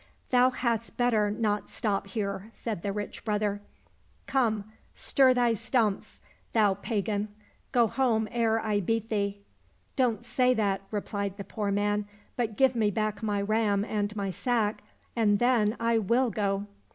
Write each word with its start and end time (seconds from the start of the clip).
—"Thou 0.31 0.49
hadst 0.49 0.97
better 0.97 1.29
not 1.29 1.69
stop 1.69 2.07
here," 2.07 2.49
said 2.53 2.81
the 2.81 2.91
rich 2.91 3.23
brother;" 3.23 3.61
come, 4.25 4.63
stir 4.95 5.31
thy 5.31 5.53
stumps, 5.53 6.19
thou 6.53 6.73
pagan! 6.73 7.27
Go 7.71 7.85
home 7.85 8.27
ere 8.31 8.59
I 8.59 8.79
beat 8.79 9.09
thee!"—" 9.09 9.41
Don't 9.95 10.25
say 10.25 10.55
that," 10.55 10.89
repUed 10.89 11.35
the 11.35 11.43
poor 11.43 11.71
man," 11.71 12.05
but 12.35 12.57
give 12.57 12.75
me 12.75 12.89
back 12.89 13.21
my 13.21 13.43
ram 13.43 13.85
and 13.85 14.15
my 14.15 14.31
sack, 14.31 14.81
and 15.15 15.37
then 15.37 15.77
I 15.79 15.99
will 15.99 16.31
go." 16.31 16.65